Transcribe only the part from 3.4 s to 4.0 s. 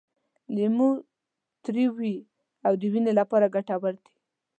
ګټور